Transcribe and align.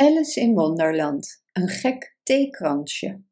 Alice 0.00 0.40
in 0.40 0.54
Wonderland, 0.54 1.42
een 1.52 1.68
gek 1.68 2.16
theekransje. 2.22 3.22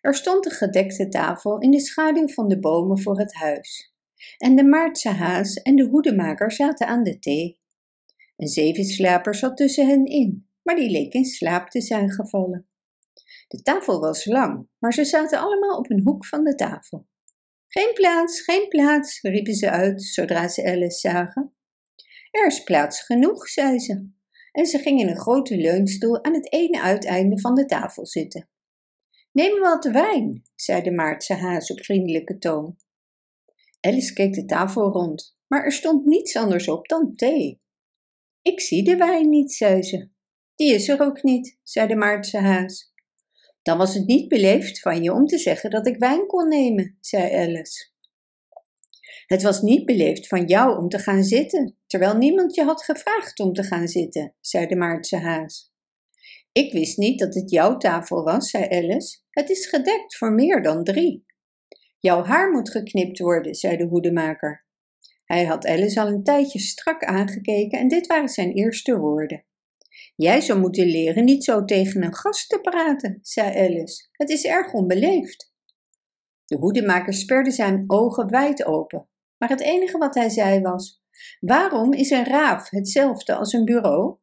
Er 0.00 0.14
stond 0.14 0.46
een 0.46 0.52
gedekte 0.52 1.08
tafel 1.08 1.58
in 1.58 1.70
de 1.70 1.80
schaduw 1.80 2.28
van 2.28 2.48
de 2.48 2.58
bomen 2.58 3.00
voor 3.00 3.18
het 3.18 3.34
huis. 3.34 3.94
En 4.38 4.56
de 4.56 4.64
Maartse 4.64 5.08
haas 5.08 5.54
en 5.54 5.76
de 5.76 5.84
hoedemaker 5.84 6.52
zaten 6.52 6.86
aan 6.86 7.02
de 7.02 7.18
thee. 7.18 7.60
Een 8.36 8.48
zevenslaper 8.48 9.34
zat 9.34 9.56
tussen 9.56 9.86
hen 9.86 10.04
in, 10.04 10.48
maar 10.62 10.76
die 10.76 10.90
leek 10.90 11.12
in 11.12 11.24
slaap 11.24 11.68
te 11.68 11.80
zijn 11.80 12.10
gevallen. 12.10 12.68
De 13.48 13.62
tafel 13.62 14.00
was 14.00 14.24
lang, 14.24 14.68
maar 14.78 14.92
ze 14.92 15.04
zaten 15.04 15.38
allemaal 15.38 15.78
op 15.78 15.90
een 15.90 16.02
hoek 16.04 16.26
van 16.26 16.44
de 16.44 16.54
tafel. 16.54 17.06
Geen 17.68 17.90
plaats, 17.94 18.40
geen 18.40 18.68
plaats, 18.68 19.20
riepen 19.20 19.54
ze 19.54 19.70
uit 19.70 20.02
zodra 20.02 20.48
ze 20.48 20.64
Alice 20.64 20.98
zagen. 20.98 21.54
Er 22.30 22.46
is 22.46 22.62
plaats 22.62 23.00
genoeg, 23.00 23.48
zei 23.48 23.78
ze 23.78 24.14
en 24.56 24.66
ze 24.66 24.78
ging 24.78 25.00
in 25.00 25.08
een 25.08 25.20
grote 25.20 25.56
leunstoel 25.56 26.24
aan 26.24 26.34
het 26.34 26.52
ene 26.52 26.80
uiteinde 26.80 27.40
van 27.40 27.54
de 27.54 27.64
tafel 27.64 28.06
zitten. 28.06 28.48
Neem 29.32 29.60
wat 29.60 29.84
wijn, 29.84 30.42
zei 30.54 30.82
de 30.82 30.90
Maartse 30.90 31.34
haas 31.34 31.70
op 31.70 31.84
vriendelijke 31.84 32.38
toon. 32.38 32.76
Alice 33.80 34.12
keek 34.12 34.34
de 34.34 34.44
tafel 34.44 34.90
rond, 34.90 35.38
maar 35.46 35.64
er 35.64 35.72
stond 35.72 36.04
niets 36.04 36.36
anders 36.36 36.68
op 36.68 36.88
dan 36.88 37.14
thee. 37.14 37.60
Ik 38.42 38.60
zie 38.60 38.84
de 38.84 38.96
wijn 38.96 39.28
niet, 39.28 39.52
zei 39.52 39.82
ze. 39.82 40.08
Die 40.54 40.74
is 40.74 40.88
er 40.88 41.00
ook 41.00 41.22
niet, 41.22 41.58
zei 41.62 41.86
de 41.86 41.96
Maartse 41.96 42.38
haas. 42.38 42.94
Dan 43.62 43.78
was 43.78 43.94
het 43.94 44.06
niet 44.06 44.28
beleefd 44.28 44.80
van 44.80 45.02
je 45.02 45.12
om 45.12 45.26
te 45.26 45.38
zeggen 45.38 45.70
dat 45.70 45.86
ik 45.86 45.98
wijn 45.98 46.26
kon 46.26 46.48
nemen, 46.48 46.96
zei 47.00 47.34
Alice. 47.34 47.90
Het 49.26 49.42
was 49.42 49.62
niet 49.62 49.86
beleefd 49.86 50.28
van 50.28 50.44
jou 50.44 50.78
om 50.78 50.88
te 50.88 50.98
gaan 50.98 51.22
zitten, 51.22 51.76
terwijl 51.86 52.16
niemand 52.16 52.54
je 52.54 52.64
had 52.64 52.84
gevraagd 52.84 53.38
om 53.38 53.52
te 53.52 53.62
gaan 53.62 53.88
zitten, 53.88 54.34
zei 54.40 54.66
de 54.66 54.76
Maartse 54.76 55.16
haas. 55.16 55.72
Ik 56.52 56.72
wist 56.72 56.96
niet 56.96 57.18
dat 57.18 57.34
het 57.34 57.50
jouw 57.50 57.76
tafel 57.76 58.22
was, 58.22 58.50
zei 58.50 58.64
Alice. 58.68 59.18
Het 59.30 59.50
is 59.50 59.66
gedekt 59.66 60.16
voor 60.16 60.32
meer 60.32 60.62
dan 60.62 60.84
drie. 60.84 61.26
Jouw 61.98 62.24
haar 62.24 62.50
moet 62.50 62.70
geknipt 62.70 63.18
worden, 63.18 63.54
zei 63.54 63.76
de 63.76 63.84
hoedemaker. 63.84 64.66
Hij 65.24 65.44
had 65.44 65.66
Alice 65.66 66.00
al 66.00 66.06
een 66.06 66.22
tijdje 66.22 66.58
strak 66.58 67.04
aangekeken 67.04 67.78
en 67.78 67.88
dit 67.88 68.06
waren 68.06 68.28
zijn 68.28 68.52
eerste 68.52 68.98
woorden. 68.98 69.44
Jij 70.16 70.40
zou 70.40 70.60
moeten 70.60 70.86
leren 70.86 71.24
niet 71.24 71.44
zo 71.44 71.64
tegen 71.64 72.02
een 72.02 72.14
gast 72.14 72.48
te 72.48 72.60
praten, 72.60 73.18
zei 73.22 73.58
Alice. 73.58 74.08
Het 74.12 74.30
is 74.30 74.44
erg 74.44 74.72
onbeleefd. 74.72 75.54
De 76.44 76.56
hoedemaker 76.56 77.12
sperde 77.12 77.50
zijn 77.50 77.84
ogen 77.86 78.30
wijd 78.30 78.64
open 78.64 79.08
maar 79.38 79.48
het 79.48 79.60
enige 79.60 79.98
wat 79.98 80.14
hij 80.14 80.28
zei 80.28 80.60
was: 80.60 81.02
Waarom 81.40 81.92
is 81.92 82.10
een 82.10 82.24
raaf 82.24 82.70
hetzelfde 82.70 83.34
als 83.34 83.52
een 83.52 83.64
bureau? 83.64 84.16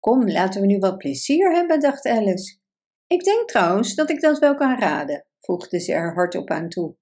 Kom, 0.00 0.28
laten 0.28 0.60
we 0.60 0.66
nu 0.66 0.78
wat 0.78 0.98
plezier 0.98 1.54
hebben, 1.54 1.80
dacht 1.80 2.06
Alice. 2.06 2.58
Ik 3.06 3.24
denk 3.24 3.48
trouwens 3.48 3.94
dat 3.94 4.10
ik 4.10 4.20
dat 4.20 4.38
wel 4.38 4.54
kan 4.54 4.78
raden, 4.78 5.26
voegde 5.40 5.80
ze 5.80 5.92
er 5.92 6.14
hardop 6.14 6.50
aan 6.50 6.68
toe. 6.68 6.96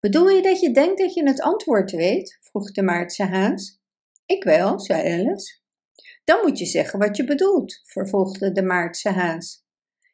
Bedoel 0.00 0.28
je 0.28 0.42
dat 0.42 0.60
je 0.60 0.72
denkt 0.72 0.98
dat 0.98 1.14
je 1.14 1.26
het 1.26 1.40
antwoord 1.40 1.90
weet? 1.90 2.38
vroeg 2.40 2.72
de 2.72 2.82
Maartse 2.82 3.24
haas. 3.24 3.80
Ik 4.26 4.44
wel, 4.44 4.80
zei 4.80 5.12
Alice. 5.12 5.58
Dan 6.24 6.40
moet 6.42 6.58
je 6.58 6.66
zeggen 6.66 6.98
wat 6.98 7.16
je 7.16 7.24
bedoelt, 7.24 7.80
vervolgde 7.84 8.52
de 8.52 8.62
Maartse 8.62 9.08
haas. 9.08 9.64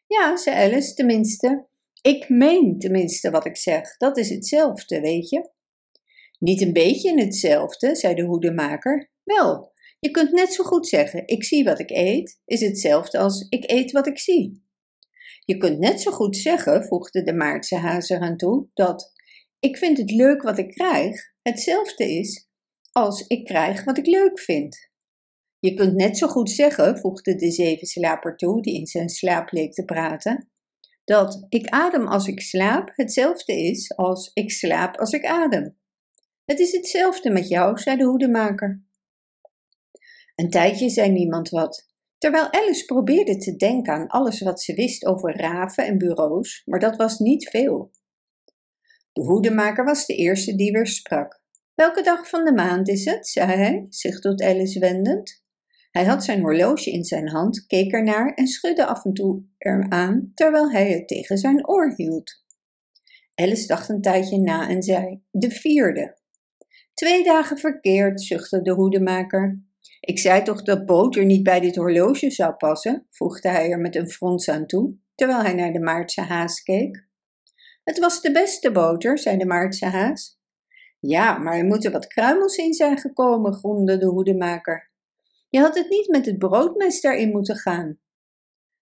Ja, 0.07 0.37
zei 0.37 0.57
Alice, 0.57 0.95
tenminste. 0.95 1.67
Ik 2.03 2.29
meen 2.29 2.79
tenminste 2.79 3.31
wat 3.31 3.47
ik 3.47 3.57
zeg. 3.57 3.97
Dat 3.97 4.17
is 4.17 4.31
hetzelfde, 4.31 5.01
weet 5.01 5.29
je. 5.29 5.51
Niet 6.39 6.61
een 6.61 6.73
beetje 6.73 7.21
hetzelfde, 7.21 7.97
zei 7.97 8.15
de 8.15 8.25
hoedemaker. 8.25 9.11
Wel, 9.23 9.73
je 9.99 10.11
kunt 10.11 10.33
net 10.33 10.53
zo 10.53 10.65
goed 10.65 10.89
zeggen: 10.89 11.27
ik 11.27 11.45
zie 11.45 11.65
wat 11.65 11.79
ik 11.79 11.91
eet, 11.91 12.41
is 12.45 12.61
hetzelfde 12.61 13.19
als 13.19 13.47
ik 13.49 13.71
eet 13.71 13.93
wat 13.93 14.07
ik 14.07 14.19
zie. 14.19 14.65
Je 15.45 15.57
kunt 15.57 15.79
net 15.79 16.01
zo 16.01 16.11
goed 16.11 16.37
zeggen, 16.37 16.85
voegde 16.85 17.23
de 17.23 17.35
Maartse 17.35 17.77
haas 17.77 18.09
eraan 18.09 18.37
toe, 18.37 18.69
dat 18.75 19.13
ik 19.61 19.77
vind 19.77 19.99
het 19.99 20.11
leuk 20.11 20.43
wat 20.43 20.59
ik 20.59 20.71
krijg 20.71 21.33
hetzelfde 21.43 22.05
is 22.05 22.49
als 22.93 23.27
ik 23.27 23.45
krijg 23.45 23.85
wat 23.85 23.99
ik 23.99 24.07
leuk 24.07 24.41
vind. 24.41 24.91
Je 25.59 25.75
kunt 25.75 25.95
net 25.95 26.19
zo 26.19 26.27
goed 26.27 26.51
zeggen, 26.51 26.99
voegde 26.99 27.35
de 27.35 27.51
zevenslaper 27.51 28.37
toe, 28.37 28.63
die 28.63 28.79
in 28.79 28.87
zijn 28.87 29.09
slaap 29.09 29.53
leek 29.53 29.73
te 29.73 29.85
praten, 29.85 30.51
dat 31.05 31.47
ik 31.49 31.69
adem 31.69 32.07
als 32.07 32.27
ik 32.27 32.41
slaap 32.41 32.93
hetzelfde 32.95 33.53
is 33.53 33.97
als 33.97 34.31
ik 34.35 34.51
slaap 34.51 34.97
als 34.97 35.13
ik 35.13 35.25
adem. 35.25 35.77
Het 36.47 36.59
is 36.59 36.73
hetzelfde 36.73 37.31
met 37.31 37.49
jou, 37.49 37.79
zei 37.79 37.97
de 37.97 38.05
hoedemaker. 38.05 38.85
Een 40.35 40.51
tijdje 40.51 40.89
zei 40.89 41.11
niemand 41.11 41.49
wat, 41.49 41.89
terwijl 42.19 42.53
Alice 42.53 42.85
probeerde 42.85 43.37
te 43.37 43.57
denken 43.57 43.93
aan 43.93 44.07
alles 44.07 44.41
wat 44.41 44.63
ze 44.63 44.75
wist 44.75 45.07
over 45.07 45.37
raven 45.37 45.87
en 45.87 45.99
bureaus, 45.99 46.63
maar 46.65 46.81
dat 46.81 46.97
was 46.97 47.19
niet 47.19 47.49
veel. 47.49 47.91
De 49.13 49.23
hoedemaker 49.23 49.85
was 49.85 50.07
de 50.07 50.15
eerste 50.15 50.55
die 50.55 50.73
weer 50.73 50.87
sprak. 50.87 51.43
Welke 51.75 52.03
dag 52.03 52.29
van 52.29 52.45
de 52.45 52.53
maand 52.53 52.89
is 52.89 53.05
het? 53.05 53.29
zei 53.29 53.53
hij, 53.53 53.87
zich 53.89 54.21
tot 54.21 54.43
Alice 54.43 54.79
wendend. 54.79 55.45
Hij 55.91 56.05
had 56.05 56.25
zijn 56.25 56.41
horloge 56.41 56.91
in 56.91 57.05
zijn 57.05 57.29
hand, 57.29 57.67
keek 57.67 57.93
ernaar 57.93 58.35
en 58.35 58.47
schudde 58.47 58.87
af 58.87 59.05
en 59.05 59.13
toe 59.13 59.43
eraan 59.59 60.31
terwijl 60.35 60.71
hij 60.71 60.91
het 60.91 61.09
tegen 61.09 61.39
zijn 61.39 61.69
oor 61.69 61.93
hield. 61.97 62.45
Alice 63.35 63.67
dacht 63.67 63.89
een 63.89 64.01
tijdje 64.01 64.39
na 64.39 64.69
en 64.69 64.83
zei: 64.83 65.23
De 65.31 65.51
vierde. 65.51 66.25
Twee 66.97 67.25
dagen 67.25 67.59
verkeerd, 67.59 68.23
zuchtte 68.23 68.63
de 68.63 68.73
hoedemaker. 68.73 69.63
Ik 70.01 70.19
zei 70.19 70.43
toch 70.43 70.63
dat 70.63 70.87
boter 70.87 71.25
niet 71.25 71.43
bij 71.43 71.61
dit 71.61 71.77
horloge 71.77 72.31
zou 72.31 72.55
passen, 72.55 73.07
voegde 73.11 73.49
hij 73.49 73.71
er 73.71 73.79
met 73.79 73.97
een 73.97 74.11
frons 74.11 74.49
aan 74.49 74.67
toe, 74.67 74.97
terwijl 75.15 75.41
hij 75.41 75.55
naar 75.55 75.73
de 75.73 75.81
Maartse 75.81 76.21
haas 76.21 76.63
keek. 76.63 77.09
Het 77.85 77.99
was 77.99 78.21
de 78.21 78.33
beste 78.33 78.73
boter, 78.73 79.19
zei 79.19 79.37
de 79.37 79.47
Maartse 79.47 79.87
haas. 79.87 80.41
Ja, 81.01 81.39
maar 81.39 81.57
er 81.57 81.65
moeten 81.65 81.93
wat 81.93 82.07
kruimels 82.07 82.57
in 82.57 82.75
zijn 82.75 82.99
gekomen, 82.99 83.55
gromde 83.55 83.99
de 83.99 84.07
hoedemaker. 84.07 84.91
Je 85.49 85.61
had 85.61 85.75
het 85.75 85.89
niet 85.89 86.09
met 86.09 86.27
het 86.27 86.39
broodmes 86.39 87.01
daarin 87.01 87.31
moeten 87.31 87.57
gaan. 87.57 87.99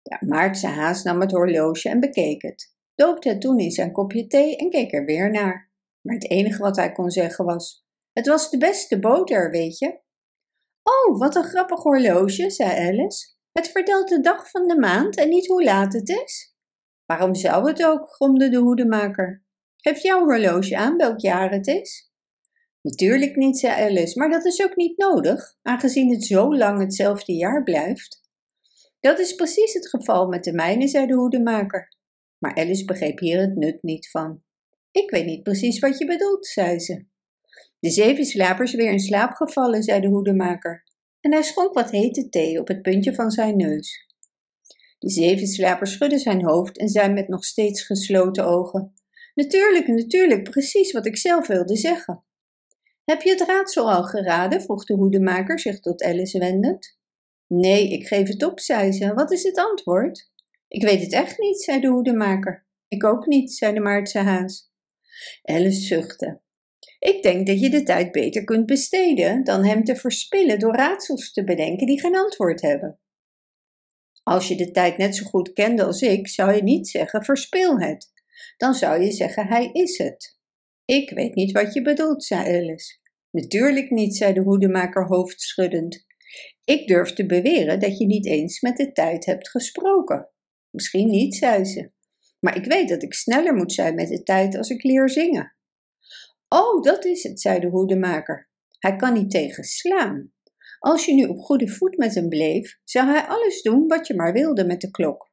De 0.03 0.19
Maartse 0.21 0.67
haas 0.67 1.03
nam 1.03 1.21
het 1.21 1.33
horloge 1.33 1.89
en 1.89 2.01
bekeek 2.01 2.43
het, 2.43 2.75
doopte 2.95 3.29
het 3.29 3.41
toen 3.41 3.59
in 3.59 3.71
zijn 3.71 3.93
kopje 3.93 4.27
thee 4.27 4.57
en 4.57 4.71
keek 4.71 4.93
er 4.93 5.05
weer 5.05 5.31
naar. 5.31 5.71
Maar 6.01 6.15
het 6.15 6.31
enige 6.31 6.63
wat 6.63 6.77
hij 6.77 6.93
kon 6.93 7.11
zeggen 7.11 7.45
was: 7.45 7.87
het 8.19 8.27
was 8.27 8.51
de 8.51 8.59
beste 8.59 8.99
boter, 8.99 9.51
weet 9.51 9.79
je. 9.79 10.01
Oh, 10.83 11.19
wat 11.19 11.37
een 11.37 11.45
grappig 11.45 11.83
horloge, 11.83 12.51
zei 12.51 12.89
Alice. 12.89 13.29
Het 13.53 13.69
vertelt 13.69 14.09
de 14.09 14.21
dag 14.21 14.51
van 14.51 14.67
de 14.67 14.79
maand 14.79 15.17
en 15.17 15.29
niet 15.29 15.47
hoe 15.47 15.65
laat 15.65 15.93
het 15.93 16.09
is. 16.09 16.57
Waarom 17.07 17.35
zou 17.35 17.69
het 17.69 17.85
ook, 17.85 18.11
gromde 18.11 18.49
de 18.49 18.57
hoedemaker. 18.57 19.45
Heeft 19.77 20.03
jouw 20.03 20.25
horloge 20.25 20.77
aan 20.77 20.97
welk 20.97 21.21
jaar 21.21 21.51
het 21.51 21.67
is? 21.67 22.13
Natuurlijk 22.81 23.37
niet, 23.37 23.59
zei 23.59 23.83
Alice, 23.83 24.19
maar 24.19 24.31
dat 24.31 24.45
is 24.45 24.63
ook 24.63 24.77
niet 24.77 24.99
nodig, 24.99 25.57
aangezien 25.63 26.11
het 26.11 26.25
zo 26.25 26.57
lang 26.57 26.81
hetzelfde 26.81 27.33
jaar 27.33 27.63
blijft. 27.63 28.21
Dat 29.01 29.19
is 29.19 29.35
precies 29.35 29.73
het 29.73 29.89
geval 29.89 30.29
met 30.29 30.45
de 30.45 30.53
mijne, 30.53 30.89
zei 30.89 31.07
de 31.07 31.15
hoedemaker. 31.15 31.97
Maar 32.39 32.55
Alice 32.55 32.85
begreep 32.85 33.19
hier 33.19 33.41
het 33.41 33.57
nut 33.57 33.83
niet 33.83 34.11
van. 34.11 34.43
Ik 34.91 35.11
weet 35.11 35.27
niet 35.27 35.43
precies 35.43 35.79
wat 35.79 35.99
je 35.99 36.07
bedoelt, 36.07 36.47
zei 36.47 36.79
ze. 36.79 37.07
De 37.81 37.91
zeven 37.91 38.25
slapers 38.25 38.75
weer 38.75 38.91
in 38.91 39.01
slaap 39.01 39.33
gevallen, 39.33 39.83
zei 39.83 40.01
de 40.01 40.09
hoedemaker. 40.09 40.85
En 41.21 41.33
hij 41.33 41.43
schonk 41.43 41.75
wat 41.75 41.91
hete 41.91 42.29
thee 42.29 42.61
op 42.61 42.69
het 42.69 42.83
puntje 42.83 43.15
van 43.15 43.31
zijn 43.31 43.57
neus. 43.57 44.07
De 44.99 45.11
zeven 45.11 45.47
slapers 45.47 45.93
schudde 45.93 46.19
zijn 46.19 46.45
hoofd 46.45 46.79
en 46.79 46.89
zei 46.89 47.13
met 47.13 47.29
nog 47.29 47.45
steeds 47.45 47.83
gesloten 47.83 48.47
ogen: 48.47 48.95
Natuurlijk, 49.35 49.87
natuurlijk, 49.87 50.51
precies 50.51 50.93
wat 50.93 51.07
ik 51.07 51.17
zelf 51.17 51.47
wilde 51.47 51.77
zeggen. 51.77 52.25
Heb 53.05 53.23
je 53.23 53.31
het 53.31 53.41
raadsel 53.41 53.93
al 53.93 54.03
geraden? 54.03 54.63
vroeg 54.63 54.85
de 54.85 54.95
hoedemaker 54.95 55.59
zich 55.59 55.81
tot 55.81 56.03
Alice 56.03 56.39
wendend. 56.39 56.99
Nee, 57.47 57.89
ik 57.93 58.07
geef 58.07 58.29
het 58.29 58.45
op, 58.45 58.61
zei 58.61 58.93
ze. 58.93 59.15
Wat 59.15 59.33
is 59.33 59.43
het 59.43 59.59
antwoord? 59.59 60.31
Ik 60.69 60.83
weet 60.83 61.01
het 61.01 61.13
echt 61.13 61.39
niet, 61.39 61.63
zei 61.63 61.81
de 61.81 61.89
hoedemaker. 61.89 62.67
Ik 62.89 63.05
ook 63.05 63.27
niet, 63.27 63.53
zei 63.53 63.75
de 63.75 63.81
Maartse 63.81 64.19
haas. 64.19 64.71
Alice 65.43 65.81
zuchtte. 65.81 66.41
Ik 66.99 67.23
denk 67.23 67.47
dat 67.47 67.61
je 67.61 67.71
de 67.71 67.83
tijd 67.83 68.13
beter 68.13 68.45
kunt 68.45 68.67
besteden 68.67 69.45
dan 69.45 69.65
hem 69.65 69.85
te 69.85 69.97
verspillen 69.97 70.59
door 70.59 70.75
raadsels 70.75 71.33
te 71.33 71.45
bedenken 71.45 71.87
die 71.87 72.01
geen 72.01 72.17
antwoord 72.17 72.61
hebben. 72.61 72.99
Als 74.23 74.49
je 74.49 74.57
de 74.57 74.71
tijd 74.71 74.97
net 74.97 75.17
zo 75.17 75.25
goed 75.25 75.53
kende 75.53 75.85
als 75.85 76.03
ik, 76.03 76.29
zou 76.29 76.55
je 76.55 76.63
niet 76.63 76.89
zeggen 76.89 77.25
verspil 77.25 77.81
het. 77.81 78.13
Dan 78.57 78.75
zou 78.75 79.03
je 79.03 79.13
zeggen 79.13 79.47
hij 79.47 79.71
is 79.73 79.99
het. 79.99 80.39
Ik 80.85 81.11
weet 81.11 81.35
niet 81.35 81.53
wat 81.53 81.75
je 81.75 81.83
bedoelt, 81.83 82.25
zei 82.25 82.57
Alice. 82.57 82.99
Natuurlijk 83.31 83.91
niet, 83.91 84.17
zei 84.17 84.33
de 84.33 84.41
hoedemaker 84.41 85.07
hoofdschuddend. 85.07 86.07
Ik 86.65 86.87
durf 86.87 87.13
te 87.13 87.27
beweren 87.27 87.81
dat 87.81 87.99
je 87.99 88.07
niet 88.07 88.27
eens 88.27 88.61
met 88.61 88.77
de 88.77 88.93
tijd 88.93 89.25
hebt 89.25 89.51
gesproken. 89.51 90.31
Misschien 90.71 91.09
niet, 91.09 91.35
zei 91.35 91.65
ze. 91.65 91.91
Maar 92.41 92.57
ik 92.57 92.65
weet 92.65 92.89
dat 92.89 93.03
ik 93.03 93.15
sneller 93.15 93.55
moet 93.55 93.73
zijn 93.73 93.95
met 93.95 94.09
de 94.09 94.23
tijd 94.23 94.57
als 94.57 94.71
ik 94.71 94.83
leer 94.83 95.11
zingen. 95.11 95.58
Oh, 96.49 96.83
dat 96.83 97.05
is 97.05 97.23
het, 97.23 97.41
zei 97.41 97.61
de 97.61 97.67
hoedemaker. 97.67 98.49
Hij 98.79 98.97
kan 98.97 99.13
niet 99.13 99.31
tegen 99.31 99.65
slaan. 99.65 100.33
Als 100.79 101.05
je 101.05 101.15
nu 101.15 101.25
op 101.25 101.39
goede 101.39 101.69
voet 101.69 101.97
met 101.97 102.15
hem 102.15 102.29
bleef, 102.29 102.79
zou 102.85 103.07
hij 103.07 103.27
alles 103.27 103.63
doen 103.63 103.87
wat 103.87 104.07
je 104.07 104.15
maar 104.15 104.33
wilde 104.33 104.65
met 104.65 104.81
de 104.81 104.91
klok. 104.91 105.31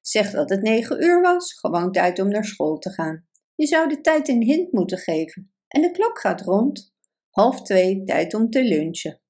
Zeg 0.00 0.30
dat 0.30 0.50
het 0.50 0.62
negen 0.62 1.02
uur 1.02 1.20
was, 1.20 1.52
gewoon 1.52 1.92
tijd 1.92 2.18
om 2.18 2.28
naar 2.28 2.44
school 2.44 2.78
te 2.78 2.90
gaan. 2.90 3.26
Je 3.54 3.66
zou 3.66 3.88
de 3.88 4.00
tijd 4.00 4.28
een 4.28 4.42
hint 4.42 4.72
moeten 4.72 4.98
geven. 4.98 5.52
En 5.68 5.82
de 5.82 5.90
klok 5.90 6.20
gaat 6.20 6.40
rond. 6.40 6.94
Half 7.30 7.62
twee, 7.62 8.04
tijd 8.04 8.34
om 8.34 8.50
te 8.50 8.62
lunchen. 8.62 9.20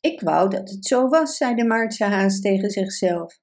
Ik 0.00 0.20
wou 0.20 0.50
dat 0.50 0.70
het 0.70 0.86
zo 0.86 1.08
was, 1.08 1.36
zei 1.36 1.54
de 1.54 1.64
Maartse 1.64 2.04
haas 2.04 2.40
tegen 2.40 2.70
zichzelf. 2.70 3.40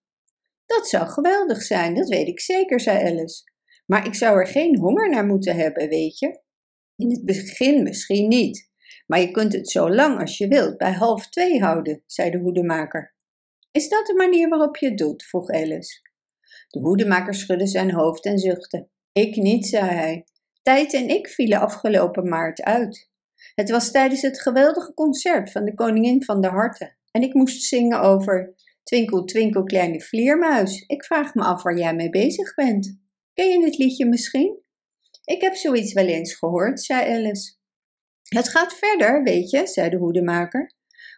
Dat 0.66 0.88
zou 0.88 1.08
geweldig 1.08 1.62
zijn, 1.62 1.96
dat 1.96 2.08
weet 2.08 2.28
ik 2.28 2.40
zeker, 2.40 2.80
zei 2.80 3.10
Alice. 3.10 3.44
Maar 3.86 4.06
ik 4.06 4.16
zou 4.16 4.40
er 4.40 4.48
geen 4.48 4.78
honger 4.78 5.10
naar 5.10 5.26
moeten 5.26 5.56
hebben, 5.56 5.90
weet 5.90 6.20
je? 6.20 6.44
In 6.98 7.12
het 7.12 7.26
begin 7.26 7.84
misschien 7.84 8.28
niet, 8.28 8.70
maar 9.08 9.20
je 9.20 9.32
kunt 9.32 9.54
het 9.54 9.70
zo 9.70 9.90
lang 9.90 10.20
als 10.20 10.38
je 10.38 10.48
wilt 10.48 10.78
bij 10.78 10.92
half 10.92 11.30
twee 11.30 11.62
houden, 11.62 12.04
zei 12.06 12.30
de 12.30 12.38
hoedemaker. 12.38 13.16
Is 13.72 13.90
dat 13.90 14.06
de 14.06 14.14
manier 14.14 14.50
waarop 14.50 14.78
je 14.78 14.88
het 14.88 14.98
doet? 14.98 15.24
vroeg 15.24 15.50
Alice. 15.50 16.00
De 16.68 16.80
hoedemaker 16.80 17.34
schudde 17.34 17.68
zijn 17.68 17.92
hoofd 17.92 18.26
en 18.26 18.38
zuchtte. 18.38 18.88
Ik 19.12 19.36
niet, 19.36 19.66
zei 19.66 19.90
hij. 19.90 20.26
Tijd 20.62 20.94
en 20.94 21.08
ik 21.08 21.28
vielen 21.28 21.60
afgelopen 21.60 22.30
maart 22.30 22.62
uit. 22.62 23.10
Het 23.56 23.70
was 23.70 23.92
tijdens 23.92 24.22
het 24.22 24.42
geweldige 24.42 24.94
concert 24.94 25.52
van 25.52 25.66
de 25.66 25.74
Koningin 25.74 26.24
van 26.24 26.42
de 26.42 26.48
Harten 26.48 26.98
en 27.12 27.22
ik 27.22 27.34
moest 27.34 27.64
zingen 27.64 28.02
over 28.02 28.56
Twinkel, 28.84 29.24
twinkel, 29.24 29.64
kleine 29.64 30.02
vleermuis. 30.02 30.84
Ik 30.88 31.06
vraag 31.06 31.34
me 31.34 31.44
af 31.44 31.64
waar 31.64 31.78
jij 31.78 31.96
mee 31.96 32.10
bezig 32.10 32.54
bent. 32.54 33.00
Ken 33.34 33.50
je 33.50 33.66
het 33.66 33.78
liedje 33.78 34.06
misschien? 34.06 34.64
Ik 35.26 35.42
heb 35.42 35.56
zoiets 35.56 35.94
wel 35.94 36.06
eens 36.06 36.34
gehoord, 36.34 36.82
zei 36.82 37.14
Alice. 37.14 37.54
Het 38.24 38.50
gaat 38.50 38.74
verder, 38.74 39.24
weet 39.24 39.50
je, 39.50 39.68
zei 39.68 39.90
de 39.90 39.98
hoedemaker. 39.98 40.74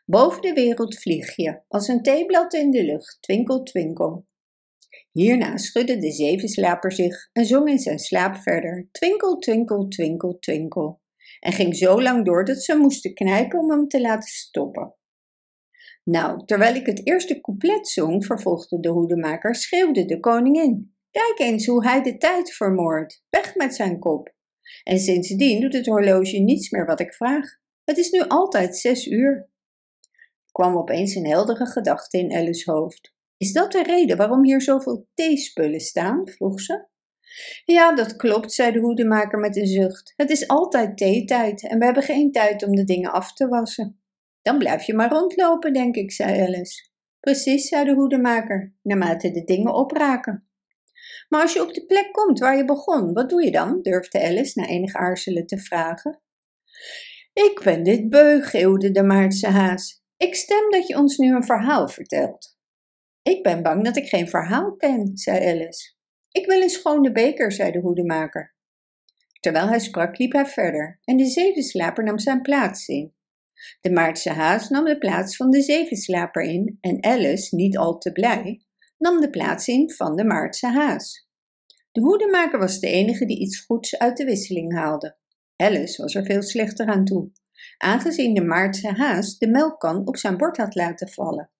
Boven 0.05 0.41
de 0.41 0.53
wereld 0.53 0.99
vlieg 0.99 1.35
je, 1.35 1.61
als 1.67 1.87
een 1.87 2.01
theeblad 2.01 2.53
in 2.53 2.71
de 2.71 2.83
lucht, 2.83 3.17
twinkel, 3.21 3.63
twinkel. 3.63 4.25
Hierna 5.11 5.57
schudde 5.57 5.97
de 5.97 6.11
zevenslaper 6.11 6.91
zich 6.91 7.29
en 7.33 7.45
zong 7.45 7.69
in 7.69 7.79
zijn 7.79 7.99
slaap 7.99 8.35
verder, 8.35 8.87
twinkel, 8.91 9.37
twinkel, 9.37 9.87
twinkel, 9.87 10.37
twinkel, 10.39 11.01
en 11.39 11.53
ging 11.53 11.75
zo 11.75 12.01
lang 12.01 12.25
door 12.25 12.45
dat 12.45 12.63
ze 12.63 12.75
moesten 12.75 13.13
knijpen 13.13 13.59
om 13.59 13.71
hem 13.71 13.87
te 13.87 14.01
laten 14.01 14.29
stoppen. 14.29 14.95
Nou, 16.03 16.45
terwijl 16.45 16.75
ik 16.75 16.85
het 16.85 17.07
eerste 17.07 17.41
couplet 17.41 17.87
zong, 17.87 18.25
vervolgde 18.25 18.79
de 18.79 18.89
hoedemaker, 18.89 19.55
schreeuwde 19.55 20.05
de 20.05 20.19
koningin. 20.19 20.96
Kijk 21.17 21.39
eens 21.39 21.65
hoe 21.65 21.83
hij 21.83 22.01
de 22.01 22.17
tijd 22.17 22.53
vermoordt. 22.53 23.23
Weg 23.29 23.55
met 23.55 23.75
zijn 23.75 23.99
kop. 23.99 24.33
En 24.83 24.99
sindsdien 24.99 25.61
doet 25.61 25.73
het 25.73 25.85
horloge 25.85 26.37
niets 26.37 26.69
meer 26.69 26.85
wat 26.85 26.99
ik 26.99 27.13
vraag. 27.13 27.45
Het 27.83 27.97
is 27.97 28.09
nu 28.09 28.21
altijd 28.21 28.77
zes 28.77 29.07
uur. 29.07 29.49
Kwam 30.51 30.77
opeens 30.77 31.15
een 31.15 31.27
heldere 31.27 31.65
gedachte 31.65 32.17
in 32.17 32.33
Alice's 32.33 32.65
hoofd. 32.65 33.13
Is 33.37 33.51
dat 33.51 33.71
de 33.71 33.83
reden 33.83 34.17
waarom 34.17 34.45
hier 34.45 34.61
zoveel 34.61 35.07
theespullen 35.13 35.79
staan? 35.79 36.27
vroeg 36.27 36.61
ze. 36.61 36.87
Ja, 37.65 37.95
dat 37.95 38.15
klopt, 38.15 38.53
zei 38.53 38.71
de 38.71 38.79
hoedemaker 38.79 39.39
met 39.39 39.55
een 39.55 39.67
zucht. 39.67 40.13
Het 40.15 40.29
is 40.29 40.47
altijd 40.47 40.97
theetijd 40.97 41.67
en 41.67 41.79
we 41.79 41.85
hebben 41.85 42.03
geen 42.03 42.31
tijd 42.31 42.63
om 42.63 42.75
de 42.75 42.83
dingen 42.83 43.11
af 43.11 43.33
te 43.33 43.47
wassen. 43.47 44.01
Dan 44.41 44.57
blijf 44.57 44.83
je 44.83 44.93
maar 44.93 45.09
rondlopen, 45.09 45.73
denk 45.73 45.95
ik, 45.95 46.11
zei 46.11 46.41
Alice. 46.41 46.89
Precies, 47.19 47.67
zei 47.67 47.85
de 47.85 47.93
hoedemaker, 47.93 48.75
naarmate 48.81 49.31
de 49.31 49.43
dingen 49.43 49.73
opraken. 49.73 50.46
Maar 51.29 51.41
als 51.41 51.53
je 51.53 51.61
op 51.61 51.73
de 51.73 51.85
plek 51.85 52.11
komt 52.11 52.39
waar 52.39 52.57
je 52.57 52.65
begon, 52.65 53.13
wat 53.13 53.29
doe 53.29 53.43
je 53.43 53.51
dan? 53.51 53.81
durfde 53.81 54.23
Alice 54.23 54.59
na 54.59 54.67
enig 54.67 54.93
aarzelen 54.93 55.45
te 55.45 55.57
vragen. 55.57 56.21
Ik 57.33 57.61
ben 57.63 57.83
dit 57.83 58.09
beu, 58.09 58.41
geeuwde 58.41 58.91
de 58.91 59.03
Maartse 59.03 59.47
haas. 59.47 60.01
Ik 60.17 60.35
stem 60.35 60.71
dat 60.71 60.87
je 60.87 60.97
ons 60.97 61.17
nu 61.17 61.35
een 61.35 61.43
verhaal 61.43 61.87
vertelt. 61.87 62.57
Ik 63.21 63.43
ben 63.43 63.63
bang 63.63 63.83
dat 63.83 63.97
ik 63.97 64.07
geen 64.07 64.29
verhaal 64.29 64.75
ken, 64.75 65.17
zei 65.17 65.45
Alice. 65.45 65.95
Ik 66.31 66.45
wil 66.45 66.61
een 66.61 66.69
schone 66.69 67.11
beker, 67.11 67.51
zei 67.51 67.71
de 67.71 67.79
hoedemaker. 67.79 68.55
Terwijl 69.39 69.67
hij 69.67 69.79
sprak, 69.79 70.17
liep 70.17 70.33
hij 70.33 70.45
verder 70.45 70.99
en 71.03 71.17
de 71.17 71.25
zevenslaper 71.25 72.03
nam 72.03 72.19
zijn 72.19 72.41
plaats 72.41 72.87
in. 72.87 73.15
De 73.81 73.91
Maartse 73.91 74.29
haas 74.29 74.69
nam 74.69 74.85
de 74.85 74.97
plaats 74.97 75.35
van 75.35 75.49
de 75.49 75.61
zevenslaper 75.61 76.43
in 76.43 76.77
en 76.81 77.03
Alice, 77.03 77.55
niet 77.55 77.77
al 77.77 77.97
te 77.97 78.11
blij, 78.11 78.66
nam 78.97 79.21
de 79.21 79.29
plaats 79.29 79.67
in 79.67 79.91
van 79.91 80.15
de 80.15 80.23
Maartse 80.23 80.67
haas. 80.67 81.27
De 81.91 82.01
hoedemaker 82.01 82.59
was 82.59 82.79
de 82.79 82.87
enige 82.87 83.25
die 83.25 83.39
iets 83.39 83.65
goeds 83.65 83.97
uit 83.97 84.17
de 84.17 84.25
wisseling 84.25 84.73
haalde. 84.73 85.17
Alice 85.55 86.01
was 86.01 86.15
er 86.15 86.25
veel 86.25 86.41
slechter 86.41 86.87
aan 86.87 87.05
toe, 87.05 87.31
aangezien 87.77 88.33
de 88.33 88.43
Maartse 88.43 88.87
haas 88.87 89.37
de 89.37 89.47
melkkan 89.47 90.07
op 90.07 90.17
zijn 90.17 90.37
bord 90.37 90.57
had 90.57 90.75
laten 90.75 91.09
vallen. 91.09 91.51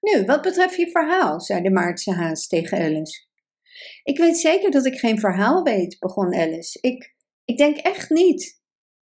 Nu, 0.00 0.24
wat 0.24 0.42
betreft 0.42 0.76
je 0.76 0.90
verhaal, 0.90 1.40
zei 1.40 1.62
de 1.62 1.70
Maartse 1.70 2.12
haas 2.12 2.46
tegen 2.46 2.78
Alice. 2.78 3.26
Ik 4.02 4.18
weet 4.18 4.36
zeker 4.36 4.70
dat 4.70 4.86
ik 4.86 4.98
geen 4.98 5.18
verhaal 5.18 5.62
weet, 5.62 5.98
begon 5.98 6.34
Alice. 6.34 6.78
Ik, 6.80 7.14
ik 7.44 7.56
denk 7.56 7.76
echt 7.76 8.10
niet. 8.10 8.62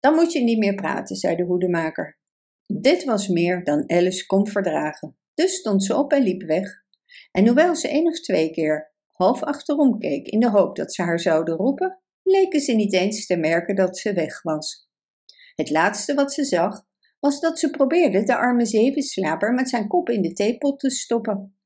Dan 0.00 0.14
moet 0.14 0.32
je 0.32 0.40
niet 0.40 0.58
meer 0.58 0.74
praten, 0.74 1.16
zei 1.16 1.36
de 1.36 1.44
hoedemaker. 1.44 2.18
Dit 2.66 3.04
was 3.04 3.28
meer 3.28 3.64
dan 3.64 3.90
Alice 3.90 4.26
kon 4.26 4.46
verdragen. 4.46 5.16
Dus 5.38 5.54
stond 5.54 5.84
ze 5.84 5.96
op 5.96 6.12
en 6.12 6.22
liep 6.22 6.42
weg. 6.42 6.82
En 7.30 7.46
hoewel 7.46 7.76
ze 7.76 7.88
één 7.88 8.06
of 8.06 8.20
twee 8.20 8.50
keer 8.50 8.92
half 9.06 9.42
achterom 9.42 9.98
keek 9.98 10.26
in 10.26 10.40
de 10.40 10.50
hoop 10.50 10.76
dat 10.76 10.94
ze 10.94 11.02
haar 11.02 11.20
zouden 11.20 11.56
roepen, 11.56 12.00
leken 12.22 12.60
ze 12.60 12.72
niet 12.72 12.94
eens 12.94 13.26
te 13.26 13.36
merken 13.36 13.76
dat 13.76 13.98
ze 13.98 14.12
weg 14.12 14.42
was. 14.42 14.88
Het 15.54 15.70
laatste 15.70 16.14
wat 16.14 16.32
ze 16.32 16.44
zag, 16.44 16.86
was 17.20 17.40
dat 17.40 17.58
ze 17.58 17.70
probeerde 17.70 18.22
de 18.22 18.36
arme 18.36 18.66
zevenslaper 18.66 19.52
met 19.52 19.68
zijn 19.68 19.88
kop 19.88 20.08
in 20.08 20.22
de 20.22 20.32
theepot 20.32 20.78
te 20.78 20.90
stoppen. 20.90 21.58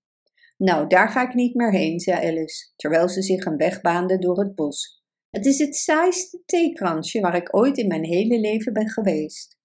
Nou, 0.57 0.87
daar 0.89 1.09
ga 1.09 1.29
ik 1.29 1.35
niet 1.35 1.55
meer 1.55 1.73
heen, 1.73 2.01
zei 2.01 2.27
Alice, 2.27 2.73
terwijl 2.77 3.09
ze 3.09 3.23
zich 3.23 3.45
een 3.45 3.57
weg 3.57 3.81
baande 3.81 4.19
door 4.19 4.39
het 4.39 4.55
bos. 4.55 5.03
Het 5.31 5.47
is 5.47 5.59
het 5.59 5.77
saaiste 5.77 6.43
theekransje 6.47 7.21
waar 7.21 7.37
ik 7.37 7.57
ooit 7.57 7.79
in 7.79 7.87
mijn 7.87 8.05
hele 8.05 8.41
leven 8.41 8.73
ben 8.73 8.89
geweest. 8.89 9.61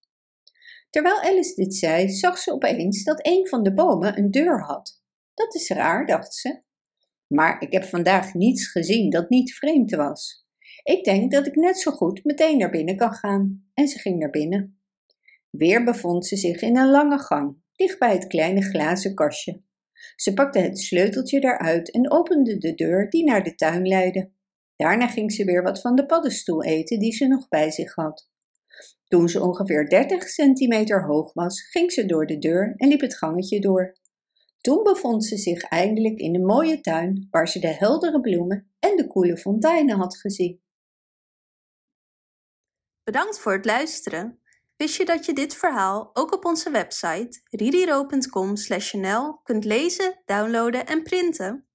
Terwijl 0.90 1.22
Alice 1.22 1.56
dit 1.56 1.76
zei, 1.76 2.10
zag 2.10 2.38
ze 2.38 2.52
opeens 2.52 3.04
dat 3.04 3.26
een 3.26 3.48
van 3.48 3.64
de 3.64 3.74
bomen 3.74 4.18
een 4.18 4.32
deur 4.32 4.62
had. 4.62 5.04
Dat 5.34 5.56
is 5.56 5.70
raar, 5.70 6.06
dacht 6.06 6.34
ze. 6.34 6.62
Maar 7.28 7.62
ik 7.62 7.72
heb 7.72 7.84
vandaag 7.84 8.34
niets 8.34 8.72
gezien 8.72 9.10
dat 9.10 9.30
niet 9.30 9.54
vreemd 9.54 9.96
was. 9.96 10.46
Ik 10.84 11.04
denk 11.04 11.32
dat 11.32 11.48
ik 11.48 11.56
net 11.56 11.80
zo 11.80 11.92
goed 11.92 12.24
meteen 12.24 12.58
naar 12.58 12.70
binnen 12.70 12.98
kan 12.98 13.14
gaan. 13.14 13.70
En 13.74 13.88
ze 13.88 14.00
ging 14.00 14.20
naar 14.20 14.30
binnen. 14.30 14.80
Weer 15.50 15.84
bevond 15.84 16.26
ze 16.26 16.36
zich 16.36 16.62
in 16.62 16.78
een 16.78 16.90
lange 16.90 17.20
gang, 17.20 17.58
dicht 17.76 18.00
bij 18.00 18.14
het 18.14 18.28
kleine 18.28 18.62
glazen 18.62 19.16
kastje. 19.16 19.62
Ze 20.16 20.34
pakte 20.34 20.60
het 20.60 20.80
sleuteltje 20.80 21.40
eruit 21.40 21.92
en 21.92 22.12
opende 22.12 22.58
de 22.58 22.74
deur 22.74 23.10
die 23.10 23.24
naar 23.24 23.44
de 23.44 23.56
tuin 23.56 23.88
leidde. 23.88 24.32
Daarna 24.76 25.08
ging 25.08 25.32
ze 25.32 25.46
weer 25.46 25.64
wat 25.64 25.82
van 25.82 25.96
de 25.96 26.06
paddenstoel 26.06 26.64
eten 26.64 27.00
die 27.00 27.14
ze 27.14 27.28
nog 27.28 27.48
bij 27.48 27.72
zich 27.72 27.96
had. 27.96 28.30
Toen 29.08 29.30
ze 29.30 29.42
ongeveer 29.42 29.90
30 29.90 30.30
centimeter 30.30 31.06
hoog 31.06 31.34
was, 31.34 31.62
ging 31.62 31.92
ze 31.92 32.06
door 32.06 32.26
de 32.26 32.38
deur 32.38 32.74
en 32.76 32.88
liep 32.88 33.02
het 33.02 33.18
gangetje 33.18 33.60
door. 33.60 33.98
Toen 34.62 34.84
bevond 34.84 35.26
ze 35.26 35.38
zich 35.38 35.62
eindelijk 35.62 36.20
in 36.20 36.34
de 36.34 36.40
mooie 36.40 36.82
tuin 36.82 37.28
waar 37.32 37.48
ze 37.48 37.60
de 37.60 37.74
heldere 37.74 38.22
bloemen 38.22 38.72
en 38.80 38.96
de 38.96 39.08
koele 39.08 39.38
fonteinen 39.38 39.98
had 39.98 40.18
gezien. 40.18 40.62
Bedankt 43.04 43.40
voor 43.40 43.54
het 43.54 43.66
luisteren. 43.66 44.40
Wist 44.76 44.98
je 44.98 45.06
dat 45.06 45.26
je 45.26 45.34
dit 45.34 45.56
verhaal 45.56 46.10
ook 46.14 46.34
op 46.34 46.46
onze 46.46 46.72
website 46.72 47.42
ririro.com/nl 47.50 49.42
kunt 49.44 49.66
lezen, 49.66 50.22
downloaden 50.26 50.86
en 50.86 51.04
printen? 51.04 51.67